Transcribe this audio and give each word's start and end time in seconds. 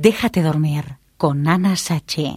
Déjate 0.00 0.42
dormir 0.42 0.98
con 1.16 1.48
Ana 1.48 1.74
Sachi. 1.74 2.36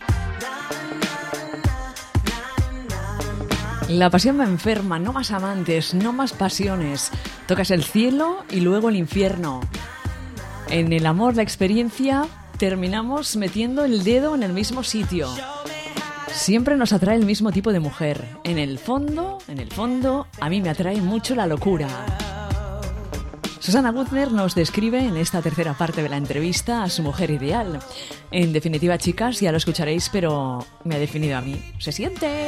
La 3.87 4.09
pasión 4.09 4.37
me 4.37 4.45
enferma, 4.45 4.97
no 4.97 5.13
más 5.13 5.29
amantes, 5.29 5.93
no 5.93 6.11
más 6.11 6.33
pasiones. 6.33 7.11
Tocas 7.47 7.69
el 7.69 7.83
cielo 7.83 8.43
y 8.49 8.61
luego 8.61 8.89
el 8.89 8.95
infierno. 8.95 9.61
En 10.71 10.91
el 10.91 11.05
amor, 11.05 11.35
la 11.35 11.43
experiencia, 11.43 12.25
terminamos 12.57 13.35
metiendo 13.35 13.85
el 13.85 14.03
dedo 14.03 14.33
en 14.33 14.41
el 14.41 14.53
mismo 14.53 14.81
sitio. 14.81 15.27
Siempre 16.29 16.77
nos 16.77 16.93
atrae 16.93 17.15
el 17.15 17.27
mismo 17.27 17.51
tipo 17.51 17.71
de 17.71 17.79
mujer. 17.79 18.25
En 18.43 18.57
el 18.57 18.79
fondo, 18.79 19.37
en 19.47 19.59
el 19.59 19.71
fondo, 19.71 20.25
a 20.39 20.49
mí 20.49 20.61
me 20.61 20.71
atrae 20.71 20.99
mucho 20.99 21.35
la 21.35 21.45
locura. 21.45 21.89
Susana 23.61 23.91
Gutner 23.91 24.31
nos 24.31 24.55
describe 24.55 25.05
en 25.05 25.15
esta 25.17 25.39
tercera 25.43 25.75
parte 25.75 26.01
de 26.01 26.09
la 26.09 26.17
entrevista 26.17 26.81
a 26.81 26.89
su 26.89 27.03
mujer 27.03 27.29
ideal. 27.29 27.79
En 28.31 28.53
definitiva, 28.53 28.97
chicas, 28.97 29.39
ya 29.39 29.51
lo 29.51 29.59
escucharéis, 29.59 30.09
pero 30.09 30.65
me 30.83 30.95
ha 30.95 30.97
definido 30.97 31.37
a 31.37 31.41
mí. 31.41 31.61
¿Se 31.77 31.91
siente? 31.91 32.47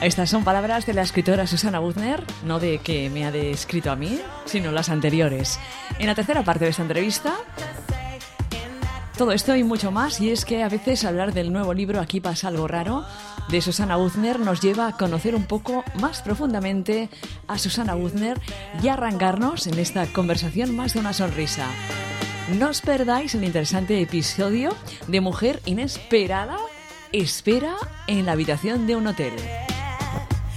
Estas 0.00 0.30
son 0.30 0.42
palabras 0.42 0.86
de 0.86 0.94
la 0.94 1.02
escritora 1.02 1.46
Susana 1.46 1.80
Gutner, 1.80 2.24
no 2.46 2.58
de 2.58 2.78
que 2.78 3.10
me 3.10 3.26
ha 3.26 3.30
descrito 3.30 3.90
a 3.90 3.96
mí, 3.96 4.18
sino 4.46 4.72
las 4.72 4.88
anteriores. 4.88 5.60
En 5.98 6.06
la 6.06 6.14
tercera 6.14 6.42
parte 6.44 6.64
de 6.64 6.70
esta 6.70 6.80
entrevista 6.80 7.34
todo 9.20 9.32
esto 9.32 9.54
y 9.54 9.62
mucho 9.62 9.90
más, 9.90 10.18
y 10.22 10.30
es 10.30 10.46
que 10.46 10.62
a 10.62 10.70
veces 10.70 11.04
hablar 11.04 11.34
del 11.34 11.52
nuevo 11.52 11.74
libro 11.74 12.00
Aquí 12.00 12.20
pasa 12.20 12.48
algo 12.48 12.66
raro 12.66 13.04
de 13.50 13.60
Susana 13.60 13.98
Uzner 13.98 14.40
nos 14.40 14.62
lleva 14.62 14.88
a 14.88 14.96
conocer 14.96 15.34
un 15.34 15.44
poco 15.44 15.84
más 16.00 16.22
profundamente 16.22 17.10
a 17.46 17.58
Susana 17.58 17.96
Uzner 17.96 18.40
y 18.82 18.88
arrancarnos 18.88 19.66
en 19.66 19.78
esta 19.78 20.06
conversación 20.06 20.74
más 20.74 20.94
de 20.94 21.00
una 21.00 21.12
sonrisa. 21.12 21.66
No 22.58 22.70
os 22.70 22.80
perdáis 22.80 23.34
el 23.34 23.44
interesante 23.44 24.00
episodio 24.00 24.74
de 25.06 25.20
Mujer 25.20 25.60
Inesperada 25.66 26.56
espera 27.12 27.74
en 28.06 28.24
la 28.24 28.32
habitación 28.32 28.86
de 28.86 28.96
un 28.96 29.06
hotel. 29.06 29.34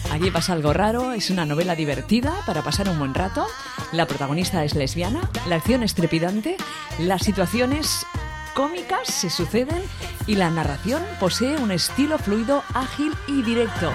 Aquí 0.10 0.32
pasa 0.32 0.54
algo 0.54 0.72
raro, 0.72 1.12
es 1.12 1.32
una 1.32 1.46
novela 1.46 1.76
divertida 1.76 2.34
para 2.46 2.62
pasar 2.62 2.88
un 2.88 2.98
buen 2.98 3.14
rato. 3.14 3.46
La 3.92 4.06
protagonista 4.06 4.64
es 4.64 4.74
lesbiana, 4.74 5.30
la 5.50 5.56
acción 5.56 5.84
es 5.84 5.96
trepidante, 5.96 6.56
las 7.00 7.24
situaciones 7.24 8.06
cómicas 8.54 9.08
se 9.08 9.30
suceden 9.30 9.82
y 10.28 10.36
la 10.36 10.50
narración 10.50 11.02
posee 11.20 11.58
un 11.58 11.72
estilo 11.72 12.18
fluido, 12.18 12.64
ágil 12.74 13.12
y 13.28 13.42
directo. 13.42 13.92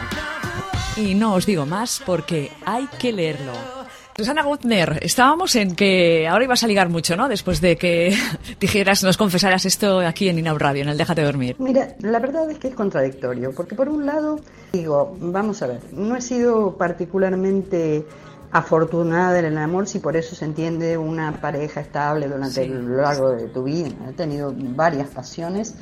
Y 0.97 1.15
no 1.15 1.35
os 1.35 1.47
digo 1.47 1.65
más 1.67 2.03
porque 2.05 2.51
hay 2.65 2.89
que 2.99 3.13
leerlo. 3.13 3.53
Susana 4.17 4.43
Gutner, 4.43 4.99
estábamos 5.03 5.55
en 5.55 5.77
que 5.77 6.27
ahora 6.27 6.43
ibas 6.43 6.65
a 6.65 6.67
ligar 6.67 6.89
mucho, 6.89 7.17
¿no? 7.17 7.29
Después 7.29 7.61
de 7.61 7.77
que 7.77 8.13
dijeras, 8.61 9.05
nos 9.05 9.17
confesaras 9.17 9.65
esto 9.65 10.01
aquí 10.01 10.29
en 10.29 10.41
Inau 10.41 10.59
Radio, 10.59 10.83
en 10.83 10.89
el 10.89 10.99
Déjate 10.99 11.23
Dormir. 11.23 11.55
Mira, 11.61 11.95
la 12.01 12.19
verdad 12.19 12.51
es 12.51 12.59
que 12.59 12.67
es 12.67 12.75
contradictorio, 12.75 13.53
porque 13.55 13.77
por 13.77 13.89
un 13.89 14.07
lado, 14.07 14.41
digo, 14.73 15.17
vamos 15.21 15.63
a 15.63 15.69
ver, 15.69 15.81
no 15.93 16.17
he 16.17 16.21
sido 16.21 16.77
particularmente 16.77 18.05
afortunada 18.51 19.39
en 19.39 19.45
el 19.45 19.59
amor 19.59 19.87
si 19.87 19.99
por 19.99 20.17
eso 20.17 20.35
se 20.35 20.45
entiende 20.45 20.97
una 20.97 21.41
pareja 21.41 21.81
estable 21.81 22.29
durante 22.29 22.63
el 22.65 22.97
largo 22.97 23.31
de 23.31 23.49
tu 23.49 23.65
vida. 23.65 23.91
He 24.09 24.13
tenido 24.13 24.55
varias 24.57 25.09
pasiones 25.09 25.75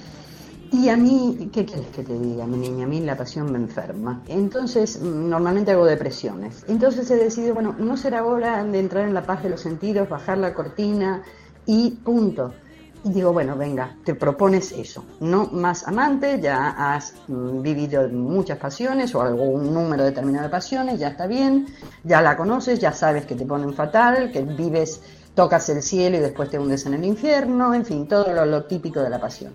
y 0.73 0.89
a 0.89 0.97
mí, 0.97 1.51
¿qué 1.53 1.65
quieres 1.65 1.87
que 1.89 2.03
te 2.03 2.19
diga, 2.19 2.45
mi 2.47 2.57
niña? 2.57 2.87
A 2.87 2.89
mí 2.89 3.01
la 3.01 3.17
pasión 3.17 3.53
me 3.53 3.59
enferma. 3.59 4.23
Entonces, 4.27 5.01
normalmente 5.01 5.71
hago 5.71 5.85
depresiones. 5.85 6.65
Entonces 6.67 7.09
he 7.11 7.17
decidido, 7.17 7.55
bueno, 7.55 7.75
no 7.79 7.97
será 7.97 8.25
hora 8.25 8.65
de 8.65 8.79
entrar 8.81 9.07
en 9.07 9.15
la 9.15 9.23
paz 9.23 9.43
de 9.43 9.51
los 9.51 9.61
sentidos, 9.61 10.09
bajar 10.09 10.39
la 10.39 10.55
cortina 10.55 11.23
y 11.67 11.93
punto. 11.93 12.53
Y 13.07 13.11
digo, 13.11 13.33
bueno, 13.33 13.55
venga, 13.55 13.95
te 14.05 14.17
propones 14.17 14.73
eso, 14.73 15.05
no 15.21 15.47
más 15.53 15.87
amante, 15.87 16.41
ya 16.41 16.71
has 16.71 17.15
vivido 17.29 18.09
muchas 18.09 18.59
pasiones 18.59 19.15
o 19.15 19.23
algún 19.23 19.73
número 19.73 20.03
determinado 20.03 20.47
de 20.47 20.51
pasiones, 20.51 20.99
ya 20.99 21.11
está 21.11 21.29
bien, 21.29 21.69
ya 22.03 22.21
la 22.21 22.37
conoces, 22.37 22.81
ya 22.81 22.93
sabes 22.93 23.25
que 23.25 23.37
te 23.37 23.47
ponen 23.47 23.75
fatal, 23.75 24.33
que 24.33 24.43
vives, 24.43 25.03
tocas 25.37 25.69
el 25.69 25.85
cielo 25.85 26.17
y 26.17 26.21
después 26.21 26.51
te 26.51 26.59
hundes 26.59 26.85
en 26.87 26.95
el 26.95 27.05
infierno, 27.05 27.73
en 27.75 27.85
fin, 27.85 28.09
todo 28.09 28.33
lo, 28.35 28.45
lo 28.45 28.65
típico 28.65 29.01
de 29.01 29.11
la 29.11 29.21
pasión. 29.21 29.55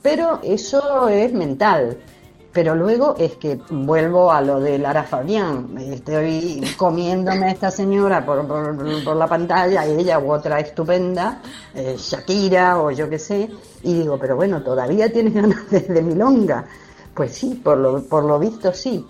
Pero 0.00 0.40
eso 0.42 1.10
es 1.10 1.30
mental, 1.34 1.98
pero 2.52 2.74
luego 2.74 3.14
es 3.18 3.36
que 3.36 3.60
vuelvo 3.70 4.32
a 4.32 4.40
lo 4.40 4.60
de 4.60 4.78
Lara 4.78 5.04
Fabián. 5.04 5.76
Estoy 5.78 6.64
comiéndome 6.76 7.46
a 7.46 7.50
esta 7.50 7.70
señora 7.70 8.24
por, 8.24 8.46
por, 8.46 9.16
la 9.16 9.26
pantalla, 9.26 9.84
ella 9.84 10.18
u 10.18 10.32
otra 10.32 10.58
estupenda, 10.60 11.40
eh, 11.74 11.96
Shakira 11.98 12.80
o 12.80 12.90
yo 12.90 13.08
qué 13.08 13.18
sé, 13.18 13.50
y 13.82 13.94
digo, 13.94 14.18
pero 14.18 14.36
bueno, 14.36 14.62
todavía 14.62 15.12
tienes 15.12 15.34
ganas 15.34 15.70
de, 15.70 15.80
de 15.80 16.02
milonga. 16.02 16.64
Pues 17.14 17.34
sí, 17.34 17.60
por 17.62 17.78
lo, 17.78 18.02
por 18.04 18.24
lo 18.24 18.38
visto 18.38 18.72
sí. 18.72 19.04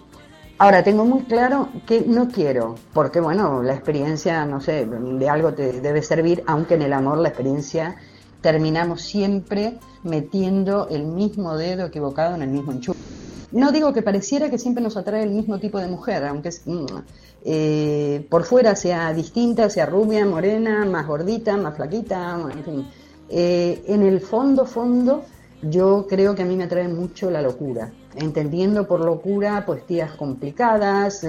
Ahora, 0.60 0.82
tengo 0.82 1.04
muy 1.04 1.22
claro 1.22 1.68
que 1.86 2.00
no 2.00 2.26
quiero, 2.26 2.74
porque 2.92 3.20
bueno, 3.20 3.62
la 3.62 3.74
experiencia, 3.74 4.44
no 4.44 4.60
sé, 4.60 4.86
de 4.86 5.28
algo 5.28 5.54
te 5.54 5.80
debe 5.80 6.02
servir, 6.02 6.42
aunque 6.48 6.74
en 6.74 6.82
el 6.82 6.92
amor 6.92 7.18
la 7.18 7.28
experiencia 7.28 7.94
terminamos 8.40 9.02
siempre 9.02 9.78
metiendo 10.02 10.88
el 10.88 11.04
mismo 11.04 11.56
dedo 11.56 11.86
equivocado 11.86 12.34
en 12.34 12.42
el 12.42 12.48
mismo 12.48 12.72
enchufe. 12.72 13.17
No 13.50 13.72
digo 13.72 13.92
que 13.92 14.02
pareciera 14.02 14.50
que 14.50 14.58
siempre 14.58 14.82
nos 14.82 14.96
atrae 14.96 15.22
el 15.22 15.30
mismo 15.30 15.58
tipo 15.58 15.78
de 15.78 15.88
mujer, 15.88 16.24
aunque 16.24 16.50
mm, 16.66 16.84
eh, 17.44 18.26
por 18.28 18.44
fuera 18.44 18.76
sea 18.76 19.12
distinta, 19.14 19.70
sea 19.70 19.86
rubia, 19.86 20.26
morena, 20.26 20.84
más 20.84 21.06
gordita, 21.06 21.56
más 21.56 21.76
flaquita, 21.76 22.38
en 22.52 22.64
fin. 22.64 22.86
Eh, 23.30 23.84
en 23.86 24.02
el 24.02 24.20
fondo, 24.20 24.66
fondo, 24.66 25.24
yo 25.62 26.06
creo 26.08 26.34
que 26.34 26.42
a 26.42 26.44
mí 26.44 26.56
me 26.56 26.64
atrae 26.64 26.88
mucho 26.88 27.30
la 27.30 27.40
locura, 27.40 27.90
entendiendo 28.16 28.86
por 28.86 29.00
locura 29.04 29.64
pues 29.64 29.86
tías 29.86 30.12
complicadas, 30.12 31.26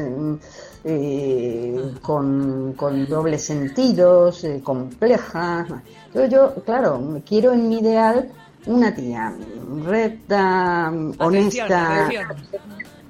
eh, 0.84 1.94
con, 2.02 2.74
con, 2.76 3.08
dobles 3.08 3.44
sentidos, 3.44 4.46
complejas. 4.62 5.68
Yo, 6.14 6.26
yo, 6.26 6.54
claro, 6.66 7.22
quiero 7.26 7.54
en 7.54 7.70
mi 7.70 7.80
ideal 7.80 8.30
una 8.70 8.94
tía 8.94 9.36
recta, 9.84 10.94
honesta, 11.18 12.08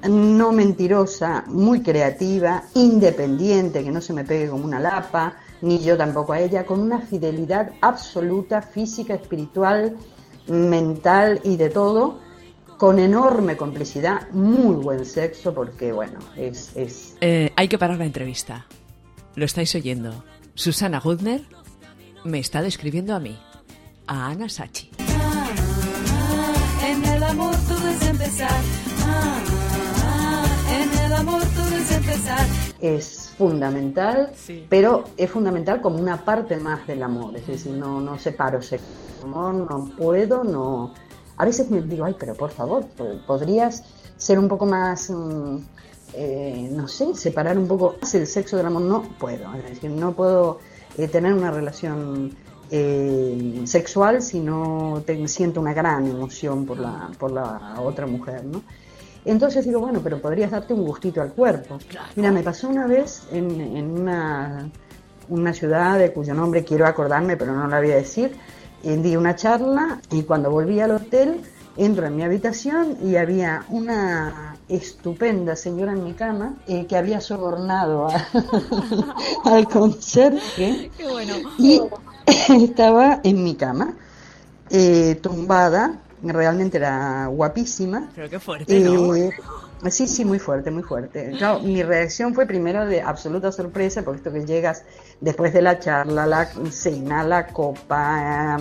no 0.07 0.53
mentirosa, 0.53 1.43
muy 1.47 1.81
creativa, 1.81 2.63
independiente, 2.75 3.83
que 3.83 3.91
no 3.91 3.99
se 3.99 4.13
me 4.13 4.23
pegue 4.23 4.49
como 4.49 4.63
una 4.63 4.79
lapa, 4.79 5.33
ni 5.61 5.79
yo 5.79 5.97
tampoco 5.97 6.31
a 6.31 6.39
ella, 6.39 6.65
con 6.65 6.79
una 6.79 7.01
fidelidad 7.01 7.71
absoluta, 7.81 8.61
física, 8.61 9.15
espiritual, 9.15 9.97
mental 10.47 11.41
y 11.43 11.57
de 11.57 11.69
todo, 11.69 12.21
con 12.77 12.97
enorme 12.97 13.57
complicidad, 13.57 14.29
muy 14.31 14.75
buen 14.75 15.03
sexo, 15.03 15.53
porque 15.53 15.91
bueno, 15.91 16.19
es... 16.37 16.71
es... 16.75 17.17
Eh, 17.19 17.51
hay 17.57 17.67
que 17.67 17.77
parar 17.77 17.97
la 17.97 18.05
entrevista. 18.05 18.65
Lo 19.35 19.43
estáis 19.43 19.75
oyendo. 19.75 20.23
Susana 20.53 21.01
Gudner 21.01 21.41
me 22.23 22.39
está 22.39 22.61
describiendo 22.61 23.13
a 23.13 23.19
mí, 23.19 23.37
a 24.07 24.27
Ana 24.27 24.47
Sachi 24.47 24.89
amor 27.29 27.55
todo 27.67 27.87
es 27.87 28.01
empezar. 28.07 28.61
Ah, 29.05 30.45
en 30.71 31.05
el 31.05 31.13
amor 31.13 31.41
todo 31.55 31.77
es 31.77 31.91
empezar. 31.91 32.45
Es 32.79 33.33
fundamental, 33.37 34.31
pero 34.67 35.03
es 35.15 35.29
fundamental 35.29 35.81
como 35.81 35.99
una 35.99 36.25
parte 36.25 36.57
más 36.57 36.85
del 36.87 37.03
amor. 37.03 37.35
Es 37.35 37.47
decir, 37.47 37.73
no, 37.73 38.01
no 38.01 38.17
separo 38.17 38.59
ese 38.59 38.79
amor, 39.23 39.53
no 39.53 39.91
puedo, 39.95 40.43
no. 40.43 40.93
A 41.37 41.45
veces 41.45 41.69
me 41.69 41.81
digo, 41.81 42.05
ay, 42.05 42.15
pero 42.19 42.33
por 42.33 42.51
favor, 42.51 42.85
podrías 43.27 43.83
ser 44.17 44.39
un 44.39 44.47
poco 44.47 44.65
más. 44.65 45.09
Mm, 45.09 45.57
eh, 46.15 46.69
no 46.71 46.87
sé, 46.87 47.13
separar 47.13 47.57
un 47.59 47.67
poco 47.67 47.95
más 48.01 48.15
el 48.15 48.25
sexo 48.25 48.57
del 48.57 48.65
amor. 48.65 48.81
No 48.81 49.03
puedo, 49.19 49.53
es 49.53 49.63
decir, 49.69 49.91
no 49.91 50.13
puedo 50.13 50.59
eh, 50.97 51.07
tener 51.07 51.33
una 51.33 51.51
relación 51.51 52.35
eh, 52.71 53.61
sexual, 53.65 54.21
sino 54.21 55.01
te, 55.05 55.27
siento 55.27 55.59
una 55.59 55.73
gran 55.73 56.05
emoción 56.07 56.65
por 56.65 56.79
la, 56.79 57.09
por 57.17 57.31
la 57.31 57.75
otra 57.79 58.05
mujer, 58.07 58.45
¿no? 58.45 58.61
Entonces 59.25 59.65
digo, 59.65 59.79
bueno, 59.79 59.99
pero 60.03 60.21
podrías 60.21 60.51
darte 60.51 60.73
un 60.73 60.85
gustito 60.85 61.21
al 61.21 61.33
cuerpo. 61.33 61.77
Mira, 62.15 62.31
me 62.31 62.41
pasó 62.41 62.69
una 62.69 62.87
vez 62.87 63.23
en, 63.31 63.59
en 63.59 63.99
una, 63.99 64.69
una, 65.27 65.53
ciudad 65.53 65.99
de 65.99 66.13
cuyo 66.13 66.33
nombre 66.33 66.63
quiero 66.63 66.85
acordarme, 66.85 67.35
pero 67.35 67.53
no 67.53 67.67
la 67.67 67.79
voy 67.79 67.91
a 67.91 67.97
decir, 67.97 68.31
y 68.81 68.95
di 68.95 69.15
una 69.15 69.35
charla 69.35 69.99
y 70.11 70.23
cuando 70.23 70.49
volví 70.49 70.79
al 70.79 70.91
hotel 70.91 71.41
entro 71.75 72.07
en 72.07 72.15
mi 72.15 72.23
habitación 72.23 72.97
y 73.03 73.15
había 73.15 73.65
una 73.69 74.57
estupenda 74.67 75.55
señora 75.55 75.93
en 75.93 76.03
mi 76.03 76.13
cama 76.13 76.55
eh, 76.67 76.85
que 76.85 76.95
había 76.95 77.21
sobornado 77.21 78.07
al 79.45 79.67
conserje 79.67 80.91
Qué 80.97 81.07
bueno. 81.07 81.35
y 81.57 81.81
estaba 82.49 83.21
en 83.23 83.43
mi 83.43 83.55
cama, 83.55 83.93
eh, 84.69 85.19
tumbada, 85.21 85.99
realmente 86.23 86.77
era 86.77 87.27
guapísima. 87.27 88.09
Pero 88.15 88.29
qué 88.29 88.39
fuerte, 88.39 88.79
¿no? 88.79 89.15
Eh, 89.15 89.31
sí, 89.89 90.07
sí, 90.07 90.25
muy 90.25 90.39
fuerte, 90.39 90.71
muy 90.71 90.83
fuerte. 90.83 91.31
mi 91.63 91.83
reacción 91.83 92.33
fue 92.33 92.45
primero 92.45 92.85
de 92.85 93.01
absoluta 93.01 93.51
sorpresa, 93.51 94.03
porque 94.03 94.17
esto 94.17 94.31
que 94.31 94.45
llegas 94.45 94.83
después 95.21 95.53
de 95.53 95.61
la 95.61 95.79
charla, 95.79 96.25
la 96.25 96.45
cena, 96.71 97.23
la 97.23 97.47
copa, 97.47 98.57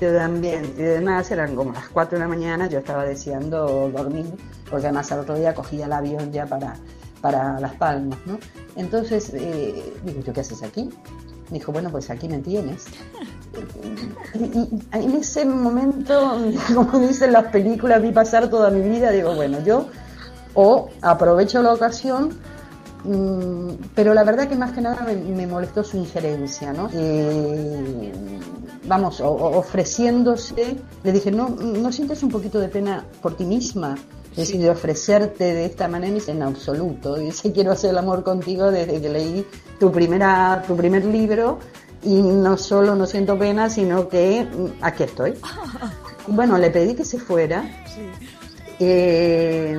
también 0.00 0.64
y 0.76 0.82
demás, 0.82 1.30
eran 1.30 1.54
como 1.54 1.72
las 1.72 1.88
4 1.88 2.18
de 2.18 2.24
la 2.24 2.28
mañana, 2.28 2.68
yo 2.68 2.78
estaba 2.78 3.04
deseando 3.04 3.90
dormir, 3.90 4.26
porque 4.70 4.86
además 4.86 5.10
al 5.12 5.20
otro 5.20 5.36
día 5.36 5.54
cogía 5.54 5.86
el 5.86 5.92
avión 5.92 6.32
ya 6.32 6.46
para, 6.46 6.76
para 7.20 7.58
Las 7.60 7.74
Palmas, 7.74 8.18
¿no? 8.26 8.38
Entonces, 8.76 9.32
eh, 9.34 9.94
digo, 10.04 10.20
¿tú 10.22 10.32
qué 10.32 10.40
haces 10.40 10.62
aquí? 10.62 10.90
Dijo, 11.54 11.70
bueno, 11.70 11.88
pues 11.88 12.10
aquí 12.10 12.28
me 12.28 12.40
tienes. 12.40 12.86
Y, 14.34 14.68
en 14.90 15.14
ese 15.14 15.44
momento, 15.44 16.36
como 16.74 16.98
dicen 16.98 17.30
las 17.32 17.44
películas, 17.44 18.02
vi 18.02 18.10
pasar 18.10 18.50
toda 18.50 18.70
mi 18.70 18.80
vida, 18.88 19.12
digo, 19.12 19.36
bueno, 19.36 19.62
yo 19.64 19.86
o 20.54 20.90
aprovecho 21.00 21.62
la 21.62 21.72
ocasión, 21.72 22.30
mm, 23.04 23.68
pero 23.94 24.14
la 24.14 24.24
verdad 24.24 24.48
que 24.48 24.56
más 24.56 24.72
que 24.72 24.80
nada 24.80 25.06
me, 25.06 25.46
molestó 25.46 25.84
su 25.84 25.96
injerencia, 25.96 26.72
¿no? 26.72 26.90
Eh, 26.92 28.12
vamos, 28.88 29.20
ofreciéndose, 29.20 30.76
le 31.04 31.12
dije, 31.12 31.30
¿no, 31.30 31.50
¿no 31.50 31.92
sientes 31.92 32.20
un 32.24 32.30
poquito 32.30 32.58
de 32.58 32.68
pena 32.68 33.04
por 33.22 33.36
ti 33.36 33.44
misma? 33.44 33.94
Es 34.36 34.48
decir, 34.48 34.60
de 34.60 34.70
ofrecerte 34.70 35.44
de 35.44 35.64
esta 35.64 35.86
manera, 35.86 36.18
en 36.26 36.42
absoluto. 36.42 37.14
Dice, 37.14 37.52
quiero 37.52 37.70
hacer 37.70 37.90
el 37.90 37.98
amor 37.98 38.24
contigo 38.24 38.70
desde 38.70 39.00
que 39.00 39.08
leí 39.08 39.46
tu, 39.78 39.92
primera, 39.92 40.64
tu 40.66 40.76
primer 40.76 41.04
libro 41.04 41.60
y 42.02 42.20
no 42.20 42.56
solo 42.56 42.96
no 42.96 43.06
siento 43.06 43.38
pena, 43.38 43.70
sino 43.70 44.08
que 44.08 44.44
mm, 44.44 44.82
aquí 44.82 45.04
estoy. 45.04 45.34
Bueno, 46.26 46.56
le 46.56 46.70
pedí 46.70 46.94
que 46.94 47.04
se 47.04 47.18
fuera. 47.18 47.62
Eh, 48.80 49.78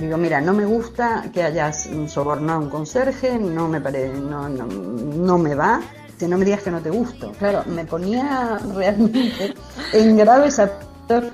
digo, 0.00 0.16
mira, 0.16 0.40
no 0.40 0.52
me 0.52 0.64
gusta 0.64 1.30
que 1.32 1.44
hayas 1.44 1.88
sobornado 2.08 2.58
a 2.58 2.62
un 2.64 2.70
conserje, 2.70 3.38
no 3.38 3.68
me, 3.68 3.80
pare, 3.80 4.08
no, 4.08 4.48
no, 4.48 4.66
no 4.66 5.38
me 5.38 5.54
va 5.54 5.80
que 6.18 6.26
no 6.26 6.38
me 6.38 6.44
digas 6.44 6.62
que 6.62 6.70
no 6.70 6.80
te 6.80 6.90
gusto. 6.90 7.32
Claro, 7.38 7.62
me 7.66 7.84
ponía 7.84 8.58
realmente 8.74 9.54
en 9.92 10.16
graves 10.16 10.60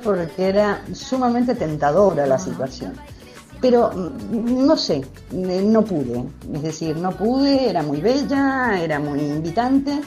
porque 0.02 0.48
era 0.48 0.82
sumamente 0.92 1.54
tentadora 1.54 2.26
la 2.26 2.38
situación. 2.38 2.92
Pero 3.60 3.90
mm, 3.90 4.66
no 4.66 4.76
sé, 4.76 5.02
eh, 5.32 5.62
no 5.64 5.82
pude. 5.84 6.24
Es 6.52 6.62
decir, 6.62 6.96
no 6.96 7.12
pude, 7.12 7.70
era 7.70 7.82
muy 7.82 8.00
bella, 8.00 8.80
era 8.80 8.98
muy 8.98 9.20
invitante, 9.20 10.00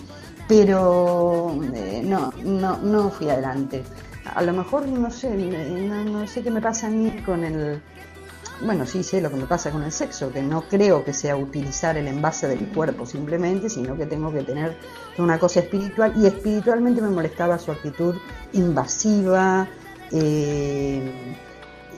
pero 0.48 1.58
eh, 1.74 2.02
no, 2.04 2.34
no, 2.44 2.78
no 2.78 3.10
fui 3.10 3.30
adelante. 3.30 3.84
A 4.34 4.42
lo 4.42 4.54
mejor, 4.54 4.88
no 4.88 5.10
sé, 5.10 5.30
no, 5.30 6.04
no 6.04 6.28
sé 6.28 6.42
qué 6.42 6.52
me 6.52 6.62
pasa 6.62 6.88
a 6.88 6.90
mí 6.90 7.22
con 7.26 7.44
el, 7.44 7.82
bueno, 8.62 8.86
sí 8.86 9.04
sé 9.04 9.22
lo 9.22 9.30
que 9.30 9.36
me 9.36 9.46
pasa 9.46 9.72
con 9.72 9.84
el 9.84 9.92
sexo, 9.92 10.32
que 10.32 10.42
no 10.42 10.62
creo 10.62 11.04
que 11.04 11.14
sea 11.14 11.36
utilizar 11.36 11.98
el 11.98 12.08
envase 12.08 12.48
del 12.48 12.68
cuerpo 12.70 13.06
simplemente, 13.06 13.70
sino 13.70 13.98
que 13.98 14.06
tengo 14.06 14.32
que 14.32 14.44
tener 14.44 14.78
una 15.18 15.38
cosa 15.40 15.60
espiritual 15.62 16.14
y 16.16 16.28
espiritualmente 16.28 17.02
me 17.02 17.10
molestaba 17.10 17.58
su 17.58 17.72
actitud 17.72 18.16
invasiva, 18.54 19.68
eh, 20.12 21.36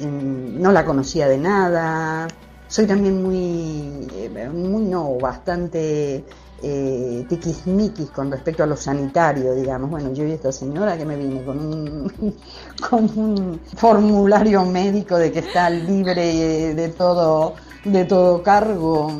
no 0.01 0.71
la 0.71 0.85
conocía 0.85 1.27
de 1.27 1.37
nada, 1.37 2.27
soy 2.67 2.85
también 2.85 3.23
muy, 3.23 4.07
eh, 4.13 4.49
muy 4.51 4.83
no, 4.83 5.17
bastante 5.17 6.23
eh, 6.61 7.25
tiquismiquis 7.29 8.09
con 8.09 8.31
respecto 8.31 8.63
a 8.63 8.65
lo 8.65 8.75
sanitario, 8.75 9.53
digamos. 9.53 9.89
Bueno, 9.89 10.13
yo 10.13 10.25
y 10.25 10.31
esta 10.31 10.51
señora 10.51 10.97
que 10.97 11.05
me 11.05 11.15
vine 11.15 11.43
con 11.43 11.59
un, 11.59 12.13
con 12.89 13.03
un 13.17 13.59
formulario 13.75 14.65
médico 14.65 15.17
de 15.17 15.31
que 15.31 15.39
está 15.39 15.69
libre 15.69 16.73
de 16.73 16.89
todo, 16.89 17.55
de 17.83 18.05
todo 18.05 18.41
cargo, 18.41 19.11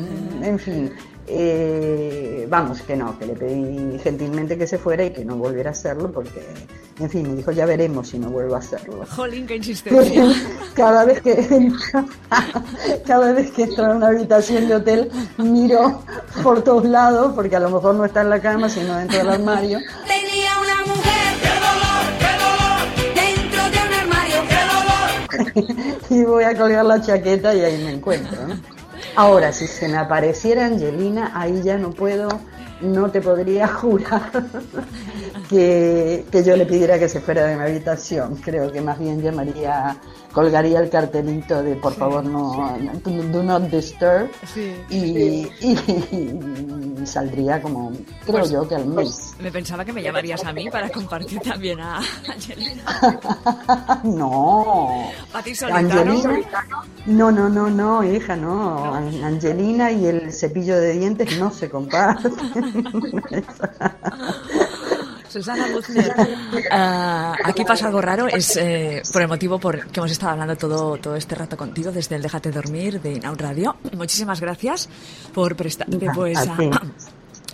en 0.41 0.59
fin. 0.59 0.91
Eh, 1.29 2.47
vamos, 2.49 2.81
que 2.83 2.95
no, 2.95 3.19
que 3.19 3.25
le 3.25 3.33
pedí 3.33 3.99
gentilmente 3.99 4.57
que 4.57 4.65
se 4.65 4.77
fuera 4.77 5.03
y 5.03 5.11
que 5.11 5.25
no 5.25 5.35
volviera 5.35 5.71
a 5.71 5.73
hacerlo 5.73 6.09
porque, 6.09 6.41
en 6.99 7.09
fin, 7.09 7.29
me 7.29 7.35
dijo, 7.35 7.51
ya 7.51 7.65
veremos 7.65 8.07
si 8.07 8.17
no 8.17 8.29
vuelvo 8.29 8.55
a 8.55 8.59
hacerlo. 8.59 9.05
Jolín, 9.13 9.45
qué 9.45 9.57
insistencia. 9.57 10.25
cada 10.73 11.03
vez 11.03 11.21
que 11.21 11.35
cada 13.05 13.33
vez 13.33 13.51
que 13.51 13.63
entro 13.63 13.91
en 13.91 13.97
una 13.97 14.07
habitación 14.07 14.69
de 14.69 14.75
hotel 14.75 15.11
miro 15.37 16.01
por 16.43 16.63
todos 16.63 16.85
lados 16.85 17.33
porque 17.35 17.57
a 17.57 17.59
lo 17.59 17.71
mejor 17.71 17.95
no 17.95 18.05
está 18.05 18.21
en 18.21 18.29
la 18.29 18.39
cama 18.39 18.69
sino 18.69 18.95
dentro 18.95 19.17
del 19.17 19.29
armario. 19.29 19.79
Tenía 20.07 20.51
una 20.61 20.93
mujer, 20.93 21.35
qué 21.41 21.49
dolor, 21.67 22.05
qué 22.19 22.31
dolor, 22.45 23.35
dentro 23.35 23.63
de 23.69 23.77
un 23.85 23.93
armario, 23.93 24.37
qué 24.47 25.75
dolor. 25.75 26.01
y 26.09 26.23
voy 26.23 26.45
a 26.45 26.57
colgar 26.57 26.85
la 26.85 27.01
chaqueta 27.01 27.53
y 27.53 27.59
ahí 27.59 27.83
me 27.83 27.91
encuentro. 27.91 28.47
¿no? 28.47 28.76
Ahora, 29.17 29.51
si 29.51 29.65
se 29.65 29.87
me 29.87 29.97
apareciera 29.97 30.67
Angelina, 30.67 31.31
ahí 31.33 31.63
ya 31.63 31.75
no 31.75 31.89
puedo, 31.89 32.29
no 32.81 33.09
te 33.09 33.19
podría 33.19 33.67
jurar 33.81 34.29
que, 35.49 36.23
que 36.31 36.43
yo 36.43 36.55
le 36.55 36.67
pidiera 36.67 36.99
que 36.99 37.09
se 37.09 37.19
fuera 37.19 37.43
de 37.47 37.55
mi 37.55 37.63
habitación. 37.63 38.35
Creo 38.35 38.71
que 38.71 38.79
más 38.79 38.99
bien 38.99 39.19
llamaría 39.19 39.97
colgaría 40.37 40.79
el 40.81 40.89
cartelito 40.91 41.63
de 41.63 41.75
por 41.77 41.93
favor 41.95 42.23
no, 42.23 42.77
do 43.33 43.41
not 43.41 43.63
disturb. 43.71 44.29
Y, 44.87 45.47
saldría 47.05 47.59
como 47.59 47.91
creo 48.25 48.39
Pues- 48.39 48.51
yo 48.51 48.67
que 48.67 48.75
al 48.75 48.85
mes 48.85 49.33
Me 49.39 49.51
pensaba 49.51 49.83
que 49.83 49.93
me 49.93 50.03
llamarías 50.03 50.43
a 50.43 50.53
mí 50.53 50.69
para 50.69 50.89
compartir 50.89 51.39
también 51.39 51.79
a 51.79 51.97
Angelina. 52.29 52.83
no. 54.03 55.09
A 55.33 55.41
ti 55.41 55.55
solita, 55.55 55.79
Angelina 55.79 56.45
¿no? 57.07 57.31
no 57.31 57.31
no 57.31 57.49
no 57.49 57.69
no 57.69 58.03
hija 58.03 58.35
no. 58.35 58.93
An- 58.93 59.23
Angelina 59.23 59.91
y 59.91 60.05
el 60.05 60.31
cepillo 60.31 60.77
de 60.79 60.93
dientes 60.99 61.39
no 61.39 61.49
se 61.49 61.67
comparten 61.69 62.33
Susana 65.29 65.67
Guzmán. 65.73 66.11
Ah, 66.71 67.35
aquí 67.43 67.63
pasa 67.63 67.87
algo 67.87 68.01
raro, 68.01 68.27
es 68.27 68.57
eh, 68.57 69.01
por 69.11 69.21
el 69.21 69.27
motivo 69.27 69.59
por 69.59 69.87
que 69.87 69.99
hemos 69.99 70.11
estado 70.11 70.33
hablando 70.33 70.55
todo, 70.55 70.97
todo 70.97 71.15
este 71.15 71.35
rato 71.35 71.57
contigo 71.57 71.91
desde 71.91 72.15
el 72.15 72.21
Déjate 72.21 72.51
Dormir 72.51 73.01
de 73.01 73.13
Inaud 73.13 73.39
Radio. 73.39 73.75
Muchísimas 73.95 74.41
gracias 74.41 74.89
por 75.33 75.55
prestarte 75.55 75.97
Nada, 75.97 76.13
pues, 76.13 76.37
a 76.37 76.57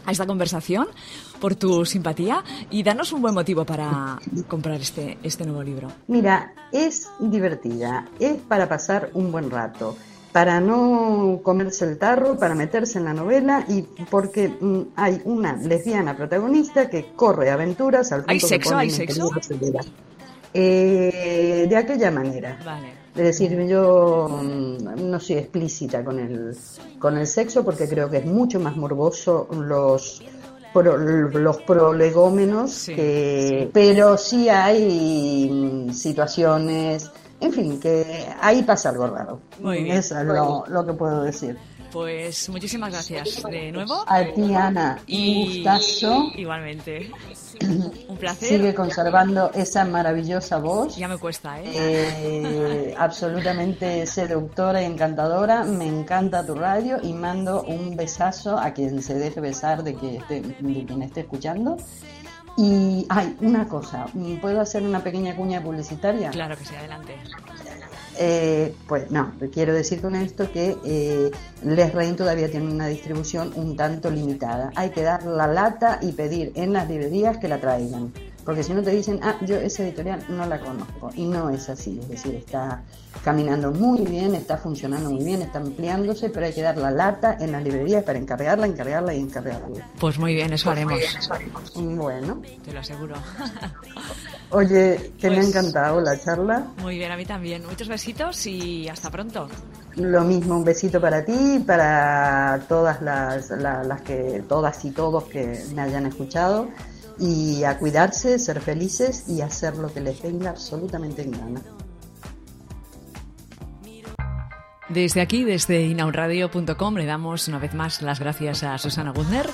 a 0.06 0.12
esta 0.12 0.26
conversación, 0.26 0.88
por 1.40 1.56
tu 1.56 1.86
simpatía 1.86 2.44
y 2.70 2.84
danos 2.84 3.12
un 3.14 3.22
buen 3.22 3.34
motivo 3.34 3.66
para 3.66 4.20
comprar 4.48 4.80
este, 4.80 5.18
este 5.24 5.46
nuevo 5.46 5.64
libro. 5.64 5.90
Mira, 6.08 6.54
es 6.72 7.10
divertida, 7.20 8.08
es 8.20 8.38
para 8.48 8.68
pasar 8.68 9.10
un 9.14 9.32
buen 9.32 9.50
rato, 9.50 9.98
para 10.34 10.60
no 10.60 11.40
comerse 11.44 11.86
el 11.86 11.98
tarro, 11.98 12.38
para 12.38 12.56
meterse 12.56 12.98
en 12.98 13.06
la 13.06 13.14
novela 13.14 13.64
y 13.70 13.84
porque 14.10 14.50
mm, 14.50 14.82
hay 14.96 15.22
una 15.26 15.56
lesbiana 15.56 16.18
protagonista 16.18 16.90
que 16.90 17.14
corre 17.16 17.50
aventuras 17.52 18.12
al 18.12 18.22
punto 18.22 18.32
¿Hay 18.34 18.40
que 18.40 18.48
sexo? 18.48 18.70
pone 18.72 18.82
¿Hay 18.82 18.90
sexo? 18.90 19.30
Eh, 20.56 21.66
de 21.68 21.76
aquella 21.78 22.12
manera. 22.12 22.60
Vale. 22.64 22.94
Es 23.16 23.24
decir, 23.24 23.60
yo 23.68 24.28
mm, 24.42 25.10
no 25.10 25.20
soy 25.20 25.38
explícita 25.38 26.04
con 26.04 26.20
el, 26.20 26.56
con 27.00 27.18
el 27.18 27.28
sexo 27.28 27.64
porque 27.64 27.88
creo 27.88 28.10
que 28.10 28.18
es 28.18 28.26
mucho 28.26 28.60
más 28.60 28.76
morboso 28.76 29.48
los, 29.52 30.22
pro- 30.74 30.98
los 30.98 31.58
prolegómenos, 31.62 32.72
Sí, 32.72 32.96
que, 32.96 33.70
pero 33.72 34.18
sí 34.18 34.50
hay 34.50 35.50
mm, 35.52 35.92
situaciones, 35.94 37.10
en 37.44 37.52
fin, 37.54 37.80
que 37.80 38.26
ahí 38.42 38.64
pasa 38.64 38.90
algo 38.90 39.08
raro. 39.08 39.40
Muy 39.60 39.84
bien. 39.84 39.98
Eso 39.98 40.18
es 40.20 40.26
lo, 40.26 40.64
lo 40.68 40.86
que 40.86 40.94
puedo 40.94 41.24
decir. 41.24 41.58
Pues 41.92 42.50
muchísimas 42.50 42.92
gracias 42.92 43.44
de 43.44 43.72
nuevo. 43.72 44.04
A 44.08 44.24
ti, 44.34 44.56
Ana, 44.56 44.98
un 45.00 45.04
Y 45.06 45.62
gustazo. 45.64 46.32
igualmente. 46.36 47.12
Un 48.08 48.18
placer. 48.18 48.50
Sigue 48.50 48.74
conservando 48.74 49.52
esa 49.54 49.86
maravillosa 49.86 50.58
voz. 50.58 50.96
Ya 50.98 51.08
me 51.08 51.18
cuesta, 51.18 51.62
¿eh? 51.62 51.72
Eh, 51.76 52.96
absolutamente 52.98 54.08
seductora 54.08 54.82
y 54.82 54.86
encantadora. 54.86 55.64
Me 55.64 55.86
encanta 55.86 56.44
tu 56.44 56.56
radio 56.56 56.98
y 57.04 57.14
mando 57.14 57.62
un 57.64 57.96
besazo 57.96 58.58
a 58.58 58.72
quien 58.72 59.02
se 59.04 59.14
deje 59.14 59.40
besar 59.40 59.84
de, 59.84 59.96
que 59.96 60.18
esté, 60.18 60.42
de 60.42 60.86
quien 60.86 61.04
esté 61.04 61.22
escuchando. 61.22 61.78
Y 62.56 63.06
hay 63.10 63.36
una 63.42 63.68
cosa, 63.68 64.06
¿puedo 64.40 64.62
hacer 64.62 64.84
una 64.84 65.04
pequeña 65.04 65.36
cuña 65.36 65.62
publicitaria? 65.64 66.30
Claro 66.30 66.56
que 66.56 66.66
sí, 66.66 66.76
adelante. 66.76 67.16
Eh, 68.20 68.76
pues 68.88 69.10
no, 69.10 69.34
quiero 69.52 69.74
decir 69.74 70.00
con 70.00 70.16
esto 70.16 70.52
que 70.52 70.78
eh, 70.86 71.32
Les 71.64 71.94
Rein 71.94 72.16
todavía 72.16 72.50
tiene 72.52 72.72
una 72.72 72.86
distribución 72.88 73.52
un 73.56 73.76
tanto 73.76 74.12
limitada. 74.12 74.72
Hay 74.76 74.92
que 74.92 75.02
dar 75.02 75.24
la 75.26 75.48
lata 75.48 75.98
y 76.02 76.12
pedir 76.12 76.52
en 76.56 76.74
las 76.74 76.88
librerías 76.88 77.38
que 77.38 77.48
la 77.48 77.60
traigan. 77.60 78.14
Porque 78.46 78.62
si 78.64 78.74
no 78.74 78.84
te 78.84 78.92
dicen, 78.92 79.20
ah, 79.24 79.36
yo 79.46 79.56
esa 79.56 79.84
editorial 79.84 80.24
no 80.30 80.46
la 80.46 80.60
conozco. 80.60 81.10
Y 81.16 81.26
no 81.26 81.50
es 81.50 81.70
así. 81.70 81.98
Es 82.02 82.10
decir, 82.10 82.36
está 82.36 82.82
caminando 83.24 83.72
muy 83.72 84.02
bien, 84.02 84.36
está 84.36 84.58
funcionando 84.58 85.10
muy 85.12 85.24
bien, 85.24 85.42
está 85.42 85.60
ampliándose, 85.60 86.30
pero 86.30 86.46
hay 86.48 86.54
que 86.54 86.62
dar 86.62 86.78
la 86.78 86.92
lata 86.92 87.38
en 87.40 87.52
las 87.54 87.64
librerías 87.64 88.04
para 88.04 88.20
encargarla, 88.20 88.68
encargarla 88.68 89.14
y 89.14 89.20
encargarla. 89.20 89.88
Pues 90.00 90.20
muy 90.20 90.34
bien, 90.34 90.52
eso 90.52 90.70
haremos. 90.72 91.00
Bueno, 91.76 92.42
Te 92.66 92.74
lo 92.74 92.80
aseguro. 92.82 93.16
oye, 94.52 95.12
que 95.20 95.30
me 95.30 95.38
ha 95.38 95.40
Pues- 95.40 95.50
encantado 95.50 96.02
la 96.02 96.20
charla. 96.20 96.68
Muy 96.82 96.98
bien, 96.98 97.12
a 97.12 97.18
mí 97.18 97.26
también. 97.26 97.66
Muchos 97.66 97.88
besitos 97.88 98.46
y 98.48 98.88
hasta 98.90 99.10
pronto. 99.10 99.48
Lo 99.96 100.22
mismo, 100.24 100.56
un 100.58 100.64
besito 100.64 101.00
para 101.00 101.24
ti, 101.24 101.64
para 101.66 102.60
todas 102.68 103.02
las, 103.02 103.50
la- 103.52 103.84
las 103.84 104.02
que, 104.02 104.44
todas 104.50 104.84
y 104.86 104.92
todos 104.92 105.26
que 105.26 105.64
me 105.76 105.82
hayan 105.84 106.06
escuchado. 106.08 106.68
Y 107.20 107.64
a 107.64 107.78
cuidarse, 107.78 108.40
ser 108.40 108.62
felices 108.62 109.26
y 109.28 109.42
hacer 109.42 109.78
lo 109.78 109.94
que 109.94 110.02
les 110.02 110.22
venga 110.22 110.50
absolutamente 110.50 111.22
en 111.24 111.32
gana. 111.32 111.62
Desde 114.90 115.22
aquí, 115.22 115.44
desde 115.44 115.82
inaunradio.com, 115.82 116.96
le 116.96 117.06
damos 117.06 117.48
una 117.48 117.58
vez 117.58 117.74
más 117.74 118.02
las 118.02 118.20
gracias 118.20 118.64
a 118.64 118.78
Susana 118.78 119.12
Guzner. 119.12 119.50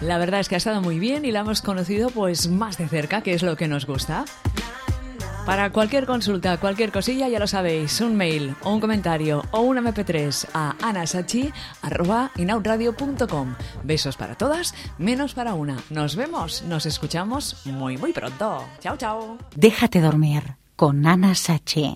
La 0.00 0.18
verdad 0.18 0.40
es 0.40 0.48
que 0.48 0.56
ha 0.56 0.58
estado 0.58 0.82
muy 0.82 0.98
bien 0.98 1.24
y 1.24 1.30
la 1.30 1.40
hemos 1.40 1.62
conocido 1.62 2.10
pues 2.10 2.48
más 2.48 2.76
de 2.78 2.88
cerca, 2.88 3.22
que 3.22 3.34
es 3.34 3.42
lo 3.42 3.56
que 3.56 3.68
nos 3.68 3.86
gusta. 3.86 4.24
Para 5.46 5.70
cualquier 5.70 6.06
consulta, 6.06 6.56
cualquier 6.56 6.90
cosilla, 6.90 7.28
ya 7.28 7.38
lo 7.38 7.46
sabéis, 7.46 8.00
un 8.00 8.16
mail 8.16 8.56
o 8.62 8.72
un 8.72 8.80
comentario 8.80 9.44
o 9.50 9.60
un 9.60 9.76
mp3 9.76 10.48
a 10.54 10.74
anasachi.inaunradio.com. 10.82 13.54
Besos 13.82 14.16
para 14.16 14.36
todas, 14.36 14.74
menos 14.96 15.34
para 15.34 15.52
una. 15.52 15.76
Nos 15.90 16.16
vemos, 16.16 16.62
nos 16.62 16.86
escuchamos 16.86 17.66
muy 17.66 17.98
muy 17.98 18.14
pronto. 18.14 18.64
Chao, 18.80 18.96
chao. 18.96 19.36
Déjate 19.54 20.00
dormir 20.00 20.56
con 20.76 21.06
Ana 21.06 21.34
Sachi. 21.34 21.92